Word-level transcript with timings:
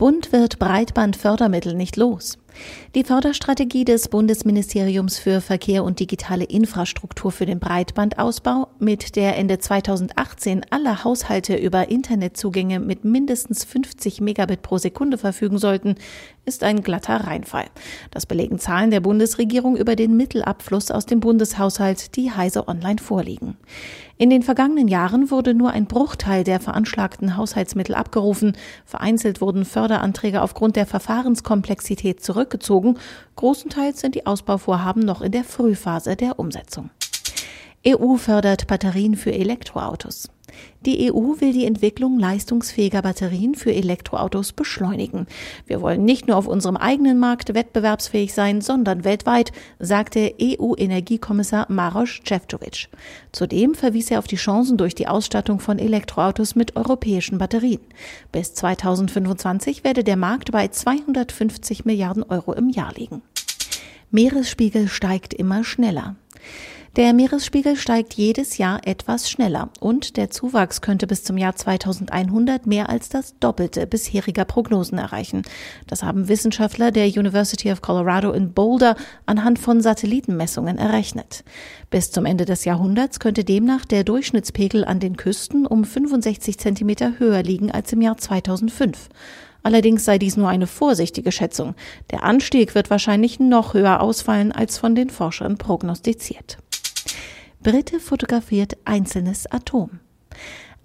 Bund 0.00 0.32
wird 0.32 0.58
Breitbandfördermittel 0.58 1.74
nicht 1.74 1.98
los. 1.98 2.38
Die 2.94 3.04
Förderstrategie 3.04 3.84
des 3.84 4.08
Bundesministeriums 4.08 5.18
für 5.18 5.42
Verkehr 5.42 5.84
und 5.84 6.00
digitale 6.00 6.44
Infrastruktur 6.44 7.30
für 7.30 7.44
den 7.44 7.60
Breitbandausbau, 7.60 8.68
mit 8.78 9.14
der 9.14 9.36
Ende 9.36 9.58
2018 9.58 10.64
alle 10.70 11.04
Haushalte 11.04 11.54
über 11.54 11.90
Internetzugänge 11.90 12.80
mit 12.80 13.04
mindestens 13.04 13.64
50 13.64 14.22
Megabit 14.22 14.62
pro 14.62 14.78
Sekunde 14.78 15.18
verfügen 15.18 15.58
sollten, 15.58 15.96
ist 16.46 16.64
ein 16.64 16.82
glatter 16.82 17.16
Reinfall. 17.16 17.66
Das 18.10 18.26
belegen 18.26 18.58
Zahlen 18.58 18.90
der 18.90 19.00
Bundesregierung 19.00 19.76
über 19.76 19.96
den 19.96 20.16
Mittelabfluss 20.16 20.90
aus 20.90 21.06
dem 21.06 21.20
Bundeshaushalt, 21.20 22.16
die 22.16 22.32
Heise 22.32 22.66
Online 22.68 22.98
vorliegen. 22.98 23.56
In 24.16 24.28
den 24.28 24.42
vergangenen 24.42 24.88
Jahren 24.88 25.30
wurde 25.30 25.54
nur 25.54 25.70
ein 25.70 25.86
Bruchteil 25.86 26.44
der 26.44 26.60
veranschlagten 26.60 27.38
Haushaltsmittel 27.38 27.94
abgerufen. 27.94 28.54
Vereinzelt 28.84 29.40
wurden 29.40 29.64
Förderanträge 29.90 30.40
aufgrund 30.40 30.76
der 30.76 30.86
Verfahrenskomplexität 30.86 32.22
zurückgezogen. 32.22 32.96
Großenteils 33.34 33.98
sind 33.98 34.14
die 34.14 34.24
Ausbauvorhaben 34.24 35.02
noch 35.02 35.20
in 35.20 35.32
der 35.32 35.42
Frühphase 35.42 36.14
der 36.14 36.38
Umsetzung. 36.38 36.90
EU 37.84 38.14
fördert 38.14 38.68
Batterien 38.68 39.16
für 39.16 39.32
Elektroautos. 39.32 40.30
Die 40.86 41.12
EU 41.12 41.40
will 41.40 41.52
die 41.52 41.66
Entwicklung 41.66 42.18
leistungsfähiger 42.18 43.02
Batterien 43.02 43.54
für 43.54 43.72
Elektroautos 43.72 44.52
beschleunigen. 44.52 45.26
Wir 45.66 45.80
wollen 45.80 46.04
nicht 46.04 46.26
nur 46.26 46.36
auf 46.36 46.46
unserem 46.46 46.76
eigenen 46.76 47.18
Markt 47.18 47.54
wettbewerbsfähig 47.54 48.32
sein, 48.32 48.60
sondern 48.60 49.04
weltweit, 49.04 49.52
sagte 49.78 50.34
EU-Energiekommissar 50.40 51.66
Maros 51.68 52.20
Cevcovic. 52.26 52.88
Zudem 53.32 53.74
verwies 53.74 54.10
er 54.10 54.18
auf 54.18 54.26
die 54.26 54.36
Chancen 54.36 54.76
durch 54.76 54.94
die 54.94 55.08
Ausstattung 55.08 55.60
von 55.60 55.78
Elektroautos 55.78 56.54
mit 56.54 56.76
europäischen 56.76 57.38
Batterien. 57.38 57.80
Bis 58.32 58.54
2025 58.54 59.84
werde 59.84 60.04
der 60.04 60.16
Markt 60.16 60.52
bei 60.52 60.68
250 60.68 61.84
Milliarden 61.84 62.22
Euro 62.22 62.52
im 62.52 62.68
Jahr 62.70 62.92
liegen. 62.94 63.22
Meeresspiegel 64.10 64.88
steigt 64.88 65.34
immer 65.34 65.62
schneller. 65.62 66.16
Der 66.96 67.12
Meeresspiegel 67.12 67.76
steigt 67.76 68.14
jedes 68.14 68.58
Jahr 68.58 68.80
etwas 68.84 69.30
schneller 69.30 69.68
und 69.78 70.16
der 70.16 70.30
Zuwachs 70.30 70.80
könnte 70.80 71.06
bis 71.06 71.22
zum 71.22 71.38
Jahr 71.38 71.54
2100 71.54 72.66
mehr 72.66 72.88
als 72.88 73.08
das 73.08 73.38
Doppelte 73.38 73.86
bisheriger 73.86 74.44
Prognosen 74.44 74.98
erreichen. 74.98 75.42
Das 75.86 76.02
haben 76.02 76.26
Wissenschaftler 76.26 76.90
der 76.90 77.06
University 77.06 77.70
of 77.70 77.80
Colorado 77.80 78.32
in 78.32 78.52
Boulder 78.54 78.96
anhand 79.24 79.60
von 79.60 79.80
Satellitenmessungen 79.80 80.78
errechnet. 80.78 81.44
Bis 81.90 82.10
zum 82.10 82.26
Ende 82.26 82.44
des 82.44 82.64
Jahrhunderts 82.64 83.20
könnte 83.20 83.44
demnach 83.44 83.84
der 83.84 84.02
Durchschnittspegel 84.02 84.84
an 84.84 84.98
den 84.98 85.16
Küsten 85.16 85.68
um 85.68 85.84
65 85.84 86.58
Zentimeter 86.58 87.20
höher 87.20 87.44
liegen 87.44 87.70
als 87.70 87.92
im 87.92 88.02
Jahr 88.02 88.16
2005. 88.16 89.10
Allerdings 89.62 90.04
sei 90.04 90.18
dies 90.18 90.36
nur 90.36 90.48
eine 90.48 90.66
vorsichtige 90.66 91.30
Schätzung. 91.30 91.76
Der 92.10 92.24
Anstieg 92.24 92.74
wird 92.74 92.90
wahrscheinlich 92.90 93.38
noch 93.38 93.74
höher 93.74 94.00
ausfallen 94.00 94.50
als 94.50 94.76
von 94.76 94.96
den 94.96 95.08
Forschern 95.08 95.56
prognostiziert. 95.56 96.58
Brite 97.62 98.00
fotografiert 98.00 98.78
einzelnes 98.86 99.46
Atom. 99.46 100.00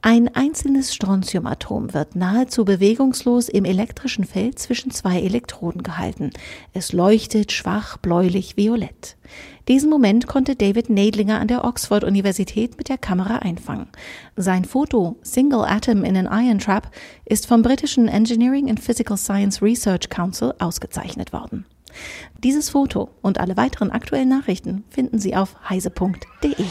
Ein 0.01 0.35
einzelnes 0.35 0.93
Strontiumatom 0.93 1.93
wird 1.93 2.17
nahezu 2.17 2.65
bewegungslos 2.65 3.47
im 3.47 3.63
elektrischen 3.63 4.25
Feld 4.25 4.59
zwischen 4.59 4.91
zwei 4.91 5.21
Elektroden 5.21 5.83
gehalten. 5.83 6.31
Es 6.73 6.91
leuchtet 6.91 7.53
schwach 7.53 7.95
bläulich-violett. 7.97 9.15
Diesen 9.69 9.89
Moment 9.89 10.27
konnte 10.27 10.57
David 10.57 10.89
Nadlinger 10.89 11.39
an 11.39 11.47
der 11.47 11.63
Oxford-Universität 11.63 12.77
mit 12.77 12.89
der 12.89 12.97
Kamera 12.97 13.37
einfangen. 13.37 13.87
Sein 14.35 14.65
Foto 14.65 15.15
Single 15.21 15.63
Atom 15.63 16.03
in 16.03 16.17
an 16.17 16.45
Iron 16.45 16.59
Trap 16.59 16.91
ist 17.23 17.47
vom 17.47 17.61
britischen 17.61 18.09
Engineering 18.09 18.69
and 18.69 18.81
Physical 18.81 19.15
Science 19.15 19.61
Research 19.61 20.09
Council 20.09 20.53
ausgezeichnet 20.59 21.31
worden. 21.31 21.65
Dieses 22.44 22.70
Foto 22.70 23.10
und 23.22 23.39
alle 23.39 23.58
weiteren 23.58 23.92
aktuellen 23.92 24.30
Nachrichten 24.30 24.83
finden 24.89 25.20
Sie 25.20 25.36
auf 25.36 25.56
heise.de. 25.70 26.66